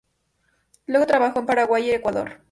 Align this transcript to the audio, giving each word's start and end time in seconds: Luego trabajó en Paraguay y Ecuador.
Luego 0.87 1.05
trabajó 1.05 1.37
en 1.41 1.45
Paraguay 1.45 1.89
y 1.89 1.91
Ecuador. 1.91 2.39